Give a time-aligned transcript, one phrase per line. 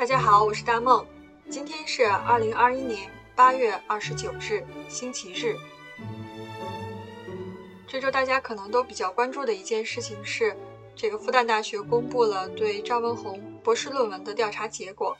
[0.00, 1.06] 大家好，我是大梦。
[1.50, 5.54] 今天是二零二一年八月二十九日，星期日。
[7.86, 10.56] 这周大家可能都比较关注的一件事情是，
[10.96, 15.14] 这个复旦大学公布了对张文宏博士论文的调查结果。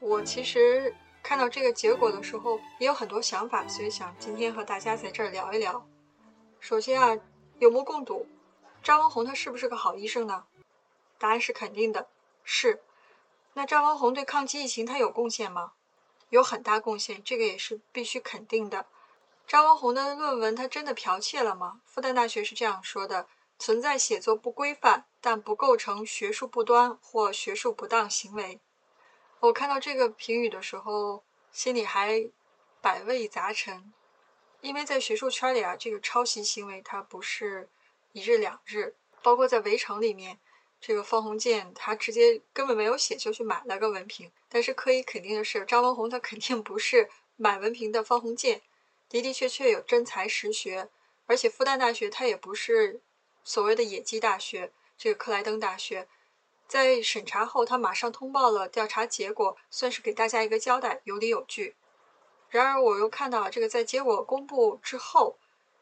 [0.00, 0.92] 我其实
[1.22, 5.86] 看到这个结果的时候，也有很多想法，所以想今天和大家在这儿聊一聊。
[6.58, 7.16] 首先啊，
[7.60, 8.26] 有目共睹，
[8.82, 10.46] 张文宏他是不是个好医生呢？
[11.16, 12.08] 答案是肯定的，
[12.42, 12.80] 是。
[13.58, 15.72] 那张文宏对抗击疫情他有贡献吗？
[16.30, 18.86] 有很大贡献，这个也是必须肯定的。
[19.48, 21.80] 张文宏的论文他真的剽窃了吗？
[21.84, 23.26] 复旦大学是这样说的：
[23.58, 28.60] 存在写作不规范，但不构成学术不端或学术不当行为。
[29.40, 32.30] 我看到这个评语的时候，心里还
[32.80, 33.92] 百味杂陈，
[34.60, 37.68] 因为在学术圈里啊，这个抄袭行为它不是
[38.12, 40.38] 一日两日，包括在围城里面。
[40.80, 44.30] 这个方鸿渐他直接根本没有写，就去买了个文凭。
[44.48, 48.62] 但是可以肯定的是，张文宏他肯定不是买文凭的方鸿渐，
[49.08, 50.88] 的的确确有真才实学。
[51.26, 53.02] 而且复旦大学它也不是
[53.44, 56.08] 所谓的野鸡大学，这个克莱登大学，
[56.66, 61.76] 在审查后他马上通报了调查结果，算是给大家一个交代，有理有据。
[62.48, 65.36] 然而我又看到这个在结果公布之后，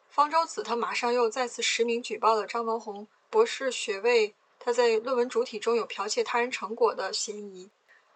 [0.08, 4.34] 方舟子他马上又再次实名举报了张文宏博士学位。
[4.66, 7.70] 他在论文主体中有剽窃他人成果的嫌疑，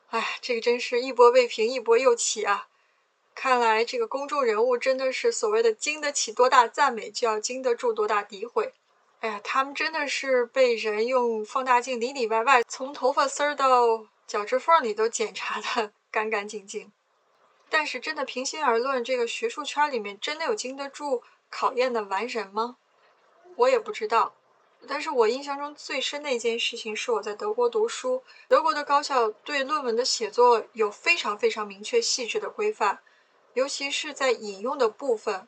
[0.08, 2.66] 哎，这个真是一波未平一波又起啊！
[3.36, 8.74] 看来这个公众人物真的是所谓的经得起多大赞美，就要经得住多大诋毁。
[9.20, 16.90] 哎呀，他们真的是被人用放大镜里里外外，从头发丝儿到脚趾缝里都检查的干干净净。
[17.68, 22.76] 但是真的平心而论，这个学术圈里面真的有经得住考验的完人吗？
[23.54, 24.34] 我也不知道。
[24.89, 33.01] 但是我印象中最深的一件事情是我在德国读书，德国的高校对论文的写作有非常非常明确细致的规范，
[33.55, 35.47] 尤其是在引用的部分，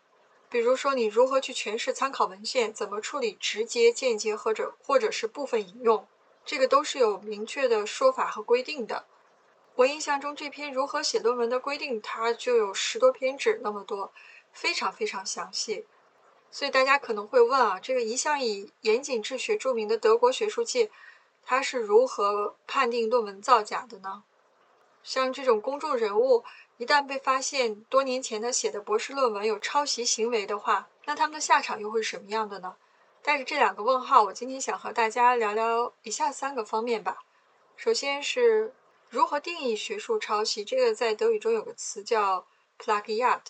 [0.49, 6.07] 比如说你如何去诠释参考文献，怎么处理直接、间接或者或者是部分引用，
[6.45, 9.07] 这个都是有明确的说法和规定的。
[9.75, 14.13] 我印象中这篇如何写论文的规定，它就有十多篇纸那么多，
[14.53, 15.87] 非常非常详细。
[16.53, 20.91] 所以大家可能会问啊，这个一向以严谨治学著名的德国学术界，
[21.43, 24.23] 它是如何判定论文造假的呢？
[25.03, 26.45] 像这种公众人物，
[26.77, 32.77] 一旦被发现多年前他写的博士论文有抄袭行为的话，那他们的下场又会是什么样的呢？
[33.23, 37.25] 带着这两个问号，我今天想和大家聊聊以下三个方面吧。
[37.77, 38.75] 首先是
[39.09, 42.47] 如何定义学术抄袭，这个在德语中有个词叫
[42.79, 43.41] Plagiat。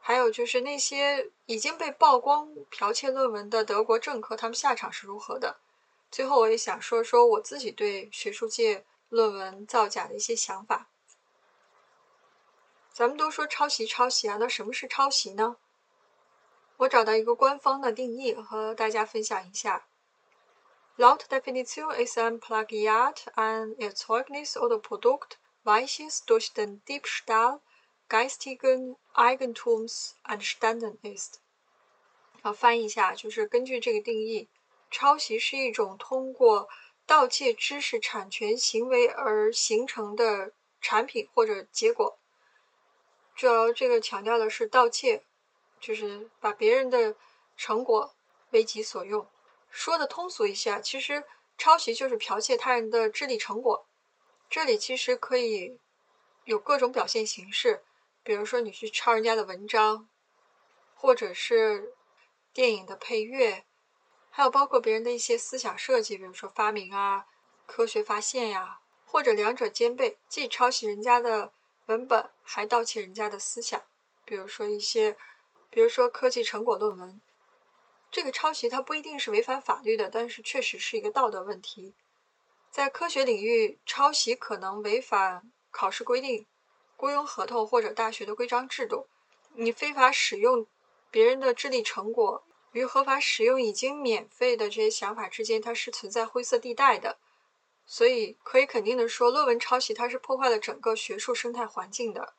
[0.00, 5.60] 还有就是那些已经被曝光剽窃论文的德国政客，他们下场是如何的？
[6.10, 10.88] 最后，我也想说说我自己对学术界论文造假的一些想法。
[12.92, 15.56] 咱们都说抄袭抄袭啊，那什么是抄袭呢？
[16.78, 19.86] 我找到一个官方的定义和大家分享一下。
[20.96, 27.60] Laut Definition ist ein Plagiat ein Erzeugnis oder Produkt, welches durch den Diebstahl
[28.10, 31.36] geistigen Eigentums entstanden ist。
[32.42, 34.48] 啊，翻译一下，就是根据这个定义，
[34.90, 36.68] 抄袭是一种通过
[37.06, 42.18] 盗窃知识产权行为而形成的产品或者结果。
[43.36, 45.22] 主要这个强调的是盗窃，
[45.78, 47.14] 就是把别人的
[47.56, 48.14] 成果
[48.50, 49.26] 为己所用。
[49.70, 51.22] 说的通俗一些，其实
[51.56, 53.86] 抄袭就是剽窃他人的智力成果。
[54.48, 55.78] 这里其实可以
[56.44, 57.84] 有各种表现形式。
[58.22, 60.08] 比如说，你去抄人家的文章，
[60.94, 61.94] 或者是
[62.52, 63.64] 电影的配乐，
[64.30, 67.26] 还有包括别人的一些思想设计，比如说发明啊、
[67.66, 71.52] 科学发现呀，或者两者兼备，既抄袭人家的
[71.86, 73.82] 文本，还盗窃人家的思想。
[74.24, 75.16] 比如说一些，
[75.70, 77.20] 比如说科技成果论文，
[78.10, 81.94] 这个抄袭它不一定是违反法律的，但是确实是一个道德问题。
[82.70, 86.46] 在科学领域，抄袭可能违反考试规定。
[87.00, 89.06] 雇佣合同或者大学的规章制度，
[89.54, 90.66] 你非法使用
[91.10, 97.16] 别人的智力成果与合法使用已经免费的这些想法之间，它是存在灰色地带的。
[97.86, 102.34] 所以可以肯定的说，论文抄袭它是破坏了整个学术生态环境的。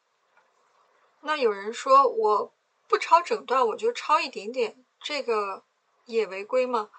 [1.21, 2.53] 那有人说，我
[2.87, 5.63] 不抄整段，我就抄一点点，这个
[6.05, 6.91] 也违规吗？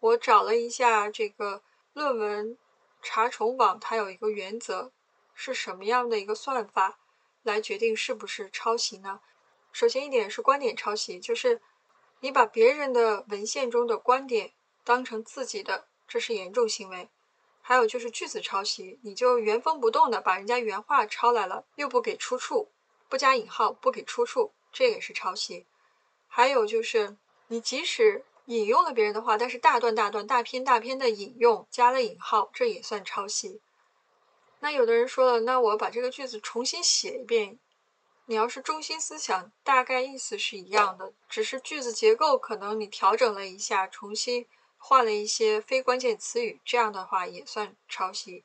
[0.00, 1.62] 我找了一下这个
[1.92, 2.58] 论文
[3.00, 4.90] 查重网，它有一个原则，
[5.32, 6.98] 是什么样的一个算法？
[7.44, 9.20] 来决定是不是抄袭呢？
[9.70, 11.60] 首先一点是观点抄袭，就是
[12.20, 14.52] 你把别人的文献中的观点
[14.82, 17.08] 当成自己的，这是严重行为。
[17.60, 22.70] 还有就是句子抄袭，你就原封不动的把人家原话抄来了，又不给出处，
[23.08, 25.66] 不加引号，不给出处，这也是抄袭。
[26.28, 27.16] 还有就是
[27.48, 33.60] 你即使引用了别人的话，但是大段大段、大篇大篇的引用，加了引号，这也算抄袭。
[34.64, 37.58] 那有的人说了，那我把这个句子重新写一遍，
[38.24, 44.46] 你要是中心思想大概意思是一样的，只是句子结构可能你调整了一下，重新。
[44.78, 48.42] 换了一些非关键词语，这样的话也算抄袭。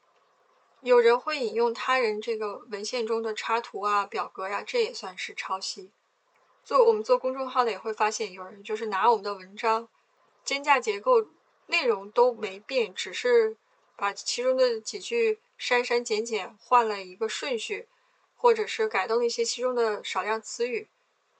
[0.81, 5.89] 有人会引用他人这个文献中的插图啊、表格呀，这也算是抄袭。
[6.65, 9.87] 做我们做公众号的也会发现，有人就是拿我们的文章，
[10.43, 11.25] 间架结构、
[11.67, 13.55] 内容都没变，只是
[13.95, 17.87] 把其中的几句删删减减，换了一个顺序，
[18.35, 20.87] 或者是改动一些其中的少量词语，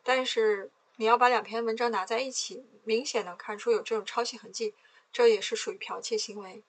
[0.04, 4.76] 但是你要把两篇文章拿在一起，明显能看出有这种抄袭痕迹。
[5.12, 6.62] 这也是属于剽窃行为。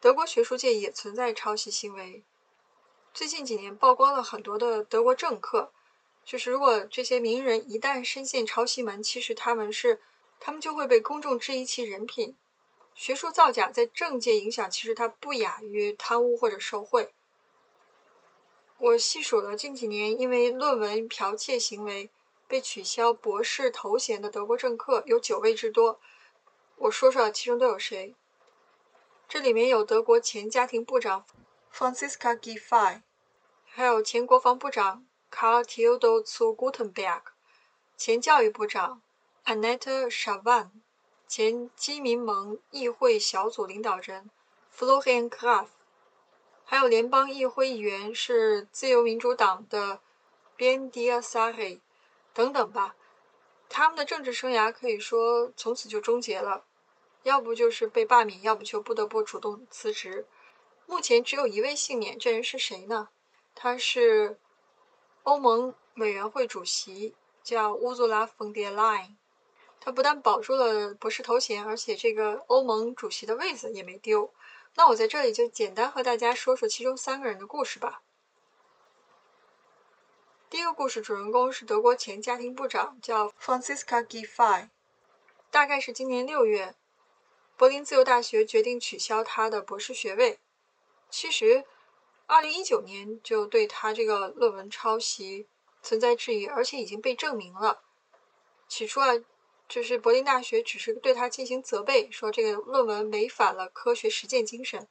[0.00, 2.22] 德国学术界也存在抄袭行为。
[3.12, 5.70] 最近几年曝光了很多的德国政客，
[6.24, 10.00] 就是如果这些名人一旦深陷抄袭门，其实他们是
[10.40, 12.36] 他们就会被公众质疑其人品。
[12.96, 17.12] 学术造假在政界影响，其实它不亚于贪污或者受贿。
[18.78, 22.10] 我细数了近几年因为论文剽窃行为
[22.48, 26.00] 被取消博士头衔的德国政客，有九位之多。
[26.76, 28.14] 我说说其中都有谁？
[29.28, 31.26] 这里面有德国前家庭部长
[31.72, 33.02] Franziska Giffey，
[33.64, 37.22] 还有前国防部长 Karl Theodor zu Gutenberg，
[37.96, 39.02] 前教育部长
[39.44, 40.70] Annette Schavan，
[41.26, 44.30] 前基民盟议会小组领导人
[44.74, 45.66] Florian Graf，
[46.64, 50.00] 还有联邦议会议员是自由民主党的
[50.56, 51.80] Ben Diasari，
[52.32, 52.94] 等等吧。
[53.68, 56.64] 他们的政治生涯可以说从此就终结了，
[57.24, 60.26] 要不就是被罢免，要不就不得不主动辞职。
[60.86, 63.08] 目前只有一位幸免，这人是谁呢？
[63.56, 64.38] 他是
[65.24, 69.16] 欧盟委员会主席，叫乌祖拉·冯·德莱恩。
[69.80, 74.32] 他不但保住了博士头衔，而且这个欧盟主席的位子也没丢。
[74.74, 78.02] 那我在这里就简单和大家说说其中三个人的故事吧。
[80.50, 84.68] 第一个故事主人公是德国前家庭部长，叫 Franziska Giffey。
[85.50, 86.74] 大概是今年六月，
[87.56, 90.38] 柏林自由大学决定取消他的博士学位。
[91.08, 91.64] 其实，
[92.26, 95.48] 二零一九年就对他这个论文抄袭
[95.82, 97.82] 存在质疑，而且已经被证明了。
[98.68, 99.08] 起初啊，
[99.68, 104.86] 就是柏林大学只是对他进行责备，说这个论文违反了科学实践精神，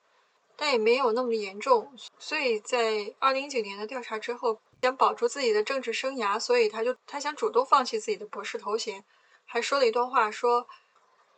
[0.56, 1.94] 但也没有那么严重。
[2.20, 4.60] 所以在二零一九年的调查之后。
[4.82, 9.04] 想保住自己的政治生涯，所以他就他想主动放弃自己的博士头衔，
[9.44, 10.68] 还说了一段话，说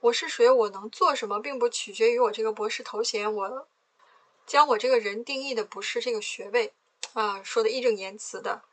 [0.02, 3.68] 我是谁，我能做什么，并不取决于我这个博士头衔，我
[4.46, 6.74] 将我这个人定义的不是这个学位，
[7.14, 8.64] 啊，说的义正言辞的。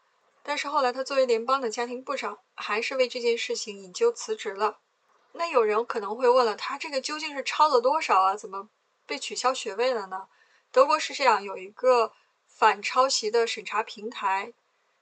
[0.47, 4.79] 但是后来他作为联邦的家庭部长，还是为这件事情引咎辞职了。
[5.33, 8.37] 那有人可能会问了，他这个究竟是抄了多少啊？
[8.37, 8.69] 怎么
[9.07, 10.29] 被取消学位了呢？
[10.71, 12.13] 德国是这样，有一个
[12.47, 14.53] 反抄袭的审查平台。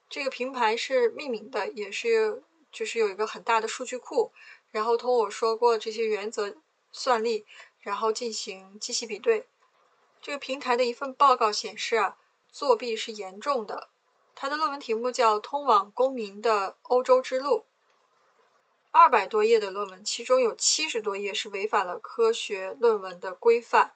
[0.09, 4.33] 这个平台是匿名的，也是就是有一个很大的数据库，
[4.71, 6.55] 然后通我说过这些原则
[6.93, 7.45] 算力，
[7.81, 9.49] 然后进行机器比对。
[10.21, 12.17] 这个平台的一份报告显示啊，
[12.51, 13.89] 作弊是严重的。
[14.35, 17.59] 他的论文题目叫《通往公民的欧洲之路》，
[18.91, 23.93] 二百多页的论文，其中有七十多页是违反了科学论文的规范，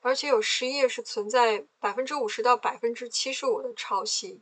[0.00, 4.40] 而且有十页是存在百分之五十到百分之七十五的抄袭。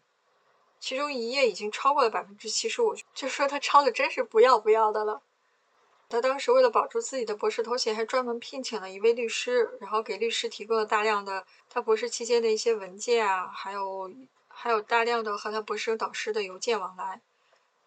[0.80, 5.22] 其中一页已经超过了百分之七十五，就说他抄的真是不要不要的了。
[6.08, 14.12] 他当时为了保住自己的博士头衔，还专门聘请了一位律师，然后给律师提供了大量的他博士期间的一些文件啊，还有
[14.62, 17.20] 还有大量的和他博士生导师的邮件往来。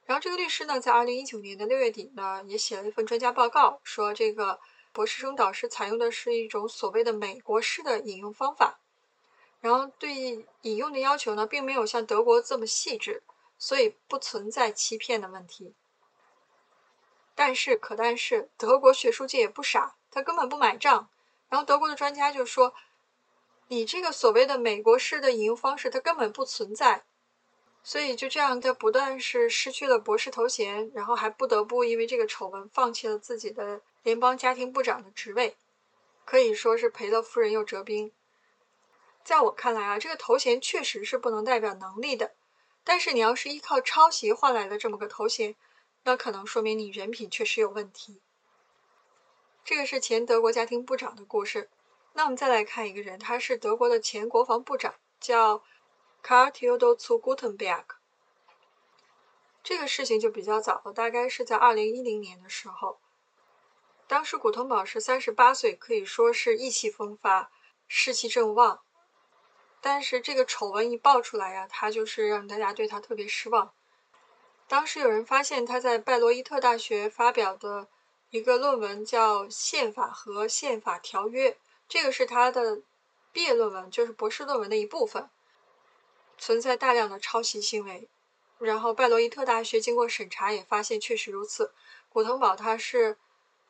[0.04, 4.60] 然后这个律师呢，在二零一九年的六月底呢，也写了一份专家报告，说这个
[4.92, 8.82] 博士生导师采用的是一种所谓的美国式的引用方法。
[9.62, 13.24] 然后对引用的要求呢，并没有像德国这么细致，
[13.58, 15.74] 所以不存在欺骗的问题。
[17.34, 21.08] 但是，可但是，德国学术界也不傻，他根本不买账。
[21.48, 22.74] 然后德国的专家就说
[23.68, 27.04] ：“你这个所谓的美国式的引用方式，它根本不存在。”
[27.88, 35.56] 所以就这样，他不但是失去了博士头衔，然后还不得不因为这个丑闻放弃了自己的联邦家庭部长的职位，
[36.26, 38.12] 可以说是赔了夫人又折兵。
[39.24, 42.34] 在我看来啊，这个头衔确实是不能代表能力的。
[42.84, 45.56] 但是你要是依靠抄袭换来的这么个头衔，
[46.06, 48.20] 那可能说明你人品确实有问题。
[49.64, 51.70] 这个是前德国家庭部长的故事。
[52.18, 55.62] 那我们再来看一个人，他是德国的前国防部长，叫
[56.24, 57.84] Karl Theodor zu Gutenberg。
[59.62, 63.00] 这个事情就比较早了，大概是在二零一零年的时候。
[64.08, 67.52] 当时古腾堡是三十八岁，可以说是意气风发，
[67.86, 68.80] 士气正旺。
[69.82, 73.74] 但是这个丑闻一爆出来呀，他就是让大家对他特别失望。
[74.70, 77.90] 当时有人发现他在拜罗伊特大学发表的
[78.30, 81.52] 一个论文叫《宪法和宪法条约》，
[81.88, 82.82] 这个是他的
[83.32, 85.30] 毕业论文，就是博士论文的一部分，
[86.38, 88.10] 存在大量的抄袭行为。
[88.58, 91.74] 然后拜罗伊特大学经过审查也发现确实如此，
[92.10, 93.18] 古腾堡他是。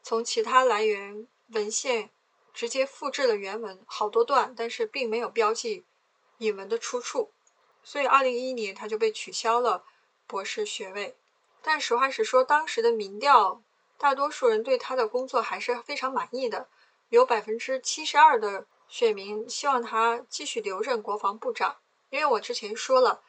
[0.07, 2.11] 从其他来源文献
[2.53, 5.83] 直接复制了原文好多段，但是并没有标记
[6.37, 7.31] 引文的出处，
[7.83, 9.83] 所以二零一一年他就被取消了
[10.27, 11.17] 博士学位。
[11.63, 13.63] 但实话实说，当时的民调，
[13.97, 16.69] 大多数人对他的工作还是非常满意的，
[17.09, 21.77] 有百分之七十二的选民希望他继续留任国防部长。
[22.09, 23.21] 因为我之前说了，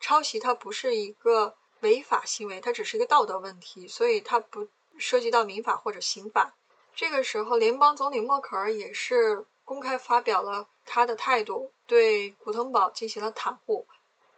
[0.00, 4.68] 抄袭它不是一个违法行为，它只是一个道德问题，所以它不。
[4.96, 6.54] 涉及到民法或者刑法，
[6.94, 13.88] 这个时候，联邦总理默克尔也是公开发表了他的态度，对古腾堡进行了袒护。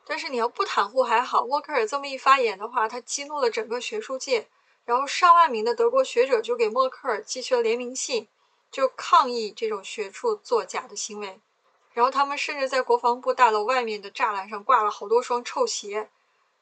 [0.07, 4.49] 但是你要不袒护还好，默克尔这么一发言的话，他激怒了整个学术界，
[4.87, 8.27] 然后上万名的德国学者就给默克尔寄去了联名信，
[8.71, 11.41] 就抗议这种学术作假的行为。
[11.93, 16.11] 然后他们甚至在国防部大楼外面的栅栏上挂了好多双臭鞋，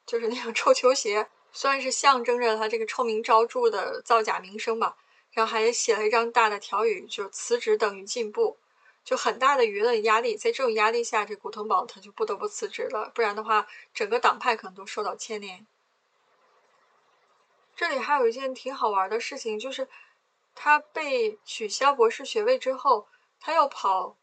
[0.06, 1.28] 就是那种臭球鞋。
[1.56, 4.96] 算是象征着他这个臭名昭著的造假名声吧，
[5.30, 8.56] 然后还写了一张大的条语，就辞职等于进步，
[9.04, 10.36] 就很大的舆论压力。
[10.36, 15.64] 在这种压力下，这古腾堡他就不得不辞职了，不然的话，整个党派可能都受到牵连。
[17.76, 19.86] 这里还有一件挺好玩的事情，就是
[20.54, 23.08] 他被取消博士学位之后，
[23.40, 24.16] 他又跑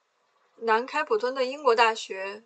[0.57, 2.43] 南开普敦的英国大学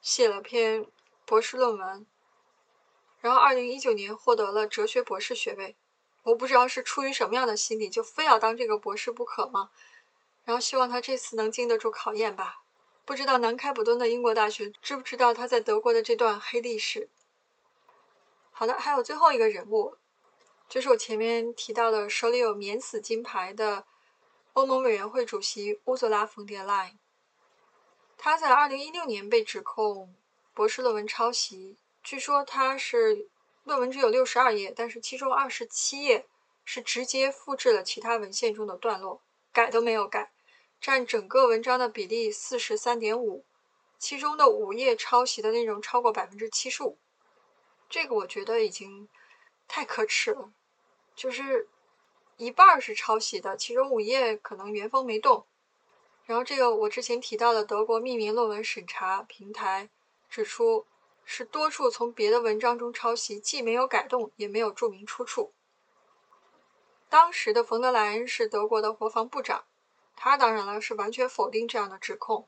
[0.00, 0.86] 写了篇
[1.24, 2.06] 博士论文。
[3.20, 5.76] 然后，二零一九年获得了哲学博士学位。
[6.22, 9.70] 我不知道是出于什么样的心理，就非要当这个博士不可吗？
[10.44, 12.62] 然后希望他这次能经得住考验吧。
[13.04, 17.08] 不知道南开普敦的英国大学知不知道他在德国的这段黑历史？
[18.50, 19.96] 好的，还有最后一个人物，
[20.68, 23.86] 就是我前面提到的手里有免死金牌的
[24.54, 26.96] 欧盟委员会主席乌佐拉·冯德莱。
[28.18, 30.14] 他在二零一六年被指控
[30.54, 31.76] 博士论文抄袭。
[32.02, 33.28] 据说他是
[33.64, 36.26] 论文只有六十二页，但是其中二十七页
[36.64, 39.20] 是直接复制了其他文献中的段落，
[39.52, 40.32] 改都没有改，
[40.80, 43.44] 占整个文章的比例四十三点五，
[43.98, 46.96] 其中的五页抄袭的内容超过百分之七十五，
[47.88, 49.08] 这个我觉得已经
[49.66, 50.52] 太可耻了，
[51.16, 51.68] 就是
[52.36, 55.46] 一半是抄袭的，其中五页可能原封没动。
[56.26, 59.90] 然后这个我之前提到的德国匿名论文审查平台
[60.28, 60.86] 指出。
[61.28, 65.52] 是多处从别的文章中抄袭，既没有改动，也没有注明出处。
[67.08, 69.64] 当时的冯德莱恩是德国的国防部长，
[70.14, 72.46] 他当然了是完全否定这样的指控。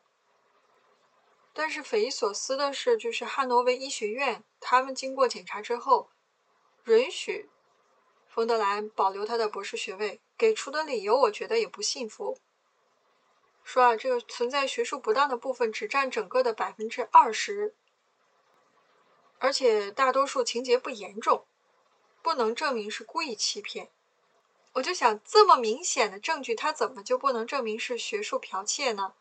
[1.53, 6.11] 但是匪夷所思的是，就是汉诺威医学院，他们经过检查之后，
[6.85, 7.51] 允许
[8.39, 12.39] 冯德莱保留他的博士学位，给出的理由我觉得也不信服，
[13.65, 17.75] 说啊，这个存在学术不当的部分只占整个的百分之二十。
[19.41, 21.49] 而且大多数情节不严重，
[22.23, 23.91] 不能证明是故意欺骗。
[24.75, 29.15] 我就想，这么明显的证据，他怎么就不能证明是学术剽窃呢？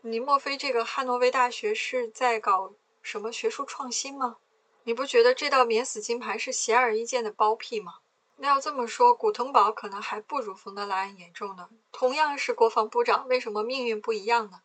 [0.00, 2.72] 你莫非这个汉诺威大学是在搞
[3.02, 4.38] 什么学术创新吗？
[4.84, 7.98] 你不觉得这道免死金牌是显而易见的包庇吗？
[8.42, 11.68] 那要这么说，古腾堡可能还不如冯德莱恩严重呢。
[11.92, 14.62] 同样是国防部长，为什么命运不一样呢？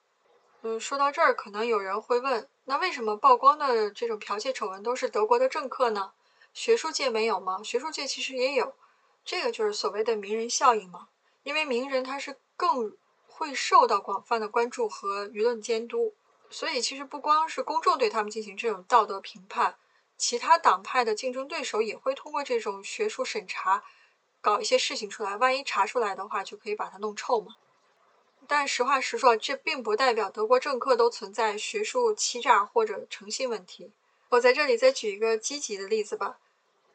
[0.63, 2.49] 嗯，说到这儿，可能有人会问。
[2.65, 6.13] 那为什么曝光的这种剽窃丑闻都是德国的政客呢？
[6.55, 7.61] 学术界没有吗？
[7.61, 8.73] 学术界其实也有，
[9.23, 11.09] 这个就是所谓的名人效应嘛。
[11.43, 16.15] 因为名人他是更会受到广泛的关注和舆论监督，
[16.49, 19.77] 所以其实不光是公众对他们进行这种道德评判，
[20.17, 23.83] 其他党派的竞争对手也会通过这种学术审查
[24.41, 25.37] 搞一些事情出来。
[25.37, 27.55] 万一查出来的话，就可以把它弄臭嘛。
[28.47, 33.91] 但实话实说，这并不代表德国政客都存在学术欺诈或者诚信问题。
[34.29, 36.39] 我在这里再举一个积极的例子吧，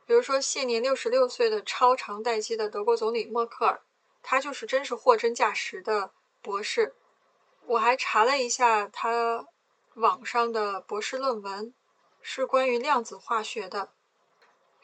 [0.07, 3.83] 比如说现年六十六岁的超长待机的德国总理默克尔，
[4.23, 6.11] 他就是真是货真价实的
[6.41, 6.95] 博士。
[7.67, 9.47] 我还查了一下他
[9.95, 11.75] 网上的博士论文，
[12.23, 13.93] 是关于量子化学的。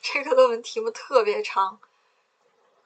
[0.02, 1.80] 这个论文题目特别长，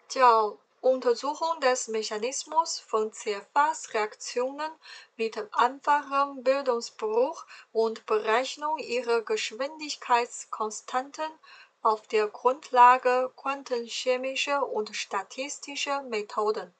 [0.08, 0.58] 叫。
[0.84, 4.72] Untersuchung des Mechanismus von Zerfallsreaktionen
[5.16, 11.38] mit einfachem Bildungsbruch und Berechnung ihrer Geschwindigkeitskonstanten
[11.82, 16.72] auf der Grundlage quantenchemischer und statistischer Methoden。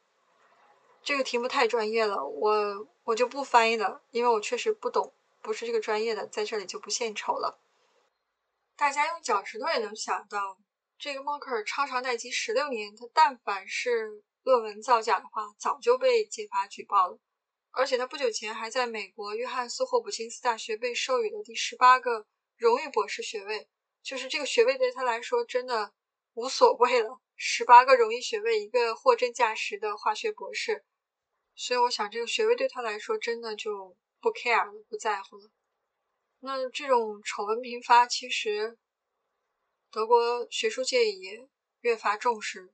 [1.04, 7.60] 这个题目太专业了，我我就不翻译了，因为我确实不懂，不是这个专业的，在这里就不献丑了。
[8.76, 10.58] 大家用脚趾头也能想到。
[10.98, 17.18] 这个默克尔超长待机十六年，他但凡是论文造假的话，早就被揭发举报了。
[17.72, 22.24] 而且他不久前还在美国约翰斯霍普金斯大学被授予了第十八个
[22.56, 23.68] 荣誉博士学位，
[24.00, 25.92] 就是这个学位对他来说真的
[26.34, 27.20] 无所谓了。
[27.34, 30.84] 十八个荣誉学位，一个货真价实的化学博士，
[31.56, 35.50] 所以我想这个学位对他来说真的就不 care 了，不在乎了。
[36.40, 38.78] 那这种丑闻频发，其实。
[39.90, 41.46] 德国学术界也
[41.82, 42.72] 越发重视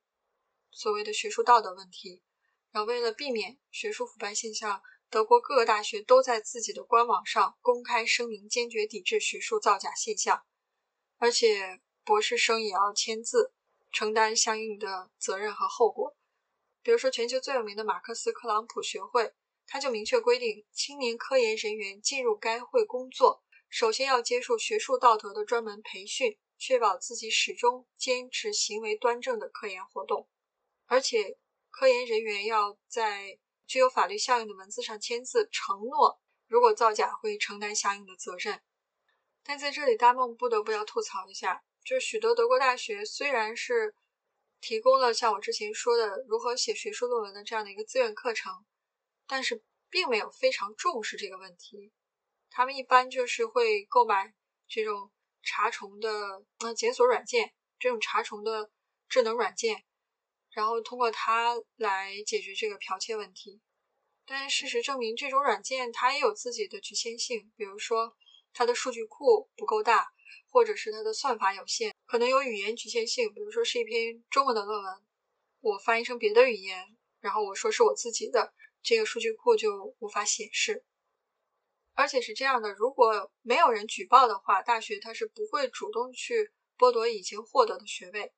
[0.71, 2.23] 所谓的学术道德问题，
[2.71, 10.47] 然后为了避免学术腐败现象，德国各个大学都在自己的官网上公开声明，坚决抵制学术造假现象，
[11.17, 13.53] 而且博士生也要签字，
[13.91, 16.17] 承担相应的责任和后果。
[16.83, 19.35] 比如说，全球最有名的马克思克朗普学会，
[19.69, 26.37] 他就明确规定，青年科研人员进入该会工作，首先要接受学术道德的专门培训。
[26.61, 30.29] 确保自己始终坚持行为端正的科研活动，
[30.87, 31.39] 而且
[31.71, 38.61] 科研人员要在具有法律效应的文字上签字，承诺如果造假会承担相应的责任。
[39.45, 43.95] 但在这里，大梦不得不要吐槽一下，就是许多德国大学虽然是
[44.61, 48.53] 提供了像我之前说的如何写学术论文的这样的一个自愿课程，
[49.29, 51.93] 但是并没有非常重视这个问题。
[52.51, 54.35] 他们一般就是会购买
[54.67, 55.13] 这种。
[55.41, 58.71] 查重的呃检索软件，这种查重的
[59.09, 59.85] 智能软件，
[60.51, 63.63] 然后通过它来解决这个剽窃问题。
[64.27, 68.15] 但事实证明，这种软件它也有自己的局限性，比如说
[68.53, 70.09] 它的数据库不够大，
[70.51, 73.33] 或者是它的算法有限，可能有语言局限性。
[73.33, 75.07] 比如说是一篇中文的论文，
[75.61, 76.85] 我翻译成别的语言，
[77.21, 80.85] 然后我说是我自己的，这个数据库就无法显示。
[81.95, 88.33] 而且是这样的，如果没有人举报的话，大学它是不会主动去剥夺已经获得的学位。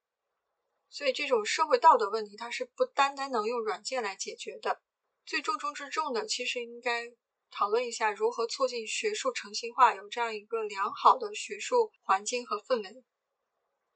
[0.88, 4.80] 所以这种社会道德问题，它是不单单能用软件来解决的。
[5.26, 7.12] 最重中之重的，其实应该
[7.50, 13.04] 讨论一下如何促进学术诚信化，有这样一个良好的学术环境和氛围。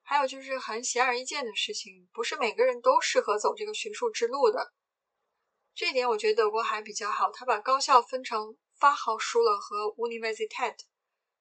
[0.02, 4.74] 还有就是很显而易见的事情，不是每个人都适合走这个学术之路的。
[5.74, 8.56] 这点我觉得德国还比较好，他把高校分成。
[8.76, 10.76] 发号施勒和 Universität，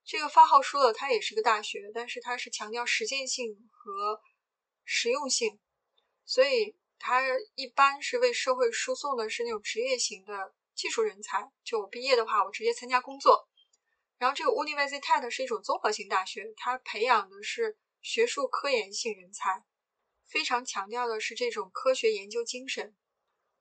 [0.06, 4.22] 这个发号施勒它也是个大学，但是它是强调实践性和
[4.86, 5.60] 实用性，
[6.24, 7.22] 所以它
[7.56, 11.52] 一般是为社会输送的是那种职业型的技术人才。
[11.64, 13.50] 就我毕业的话，我直接参加工作。
[14.20, 19.66] 然后这个 Universität 是一种综合性大学，它培养的是学术科研性人才，
[20.28, 22.96] 非常强调的是这种科学研究精神，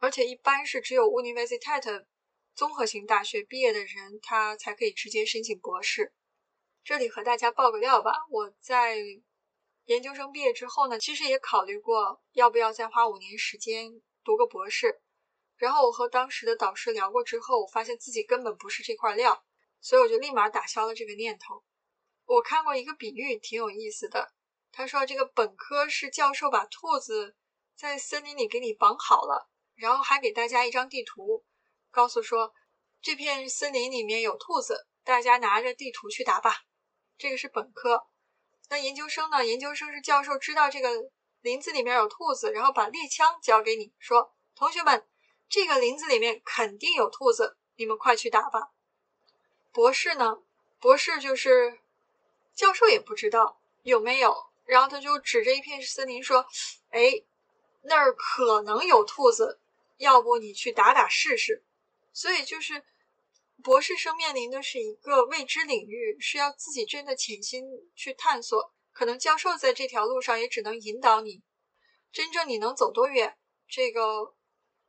[0.03, 2.07] 而且一般是只有 Universität。
[2.55, 6.13] 综合性大学毕业的人，他才可以直接申请博士。
[6.83, 8.99] 这里和大家爆个料吧，我在
[9.85, 15.01] 研究生毕业之后呢，其实也考虑过要不要再花五年时间读个博士。
[15.57, 19.45] 然后我和当时的导师聊过之后，我发现自己根本不是这块料，
[19.81, 21.65] 所以我就立马打消了这个念头。
[22.27, 24.35] 我看过一个比喻，挺有意思的。
[24.73, 27.37] 他说，这个本科是教授把兔子
[27.77, 29.49] 在森林里给你绑好了，
[29.83, 31.45] 然后还给大家一张地图。
[31.91, 32.55] 告诉说，
[33.03, 36.63] 这片森林里面有兔子，大家拿着地图去打吧。
[37.19, 38.07] 这个是本科。
[38.71, 39.45] 那研究生呢？
[39.45, 40.89] 研究生是教授知道这个
[41.41, 45.05] 林子里面有兔子，然后把猎枪交给你说：“同学们，
[45.49, 48.71] 这个林子里面肯定有兔子，你们快去打吧。”
[49.73, 50.39] 博士呢？
[50.79, 51.81] 博士就是
[52.55, 56.47] 教授也不知道有没有，然后他就指着一片森林说
[56.91, 57.25] ：“哎，
[57.83, 59.61] 那儿可能有兔子，
[60.03, 61.65] 要不你去打打试试。”
[62.13, 62.85] 所以就是，
[63.63, 68.75] 博士生面临的是一个未知领域，是要自己真的潜心去探索。
[68.93, 71.43] 可能教授在这条路上也只能引导你，
[72.13, 74.35] 真正你能走多远，这个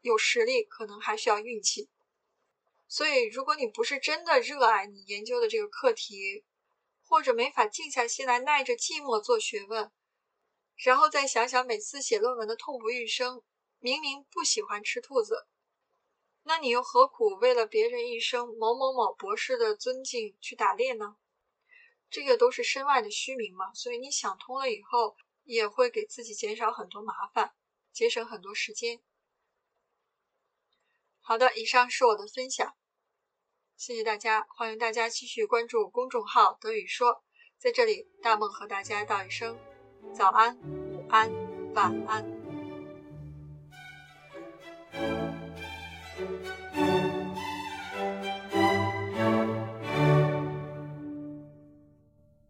[0.01, 1.89] 有实力，可能还需要运气。
[2.89, 6.43] 所以，如果你不是真的热爱你研究的这个课题，
[7.05, 9.89] 或者没法静下心来耐着寂寞做学问，
[10.75, 13.41] 然后再想想每次写论文的痛不欲生，
[13.83, 15.45] 明明不喜欢吃兔子
[16.43, 21.17] 那你又何苦为了别人一生某某某博士的尊敬去打猎呢？
[22.09, 27.51] 这个都是身外的虚名嘛所以你想通了以后也会给自己减少很多麻烦
[27.91, 29.01] 节省很多时间。
[31.19, 32.73] 好的以上是我的分享
[33.75, 37.21] 谢谢大家欢迎大家继续关注公众号德语说
[37.57, 39.59] 在这里大梦和大家道一声
[40.15, 41.29] 早安午安
[41.73, 42.32] 晚安。
[44.93, 45.32] thank you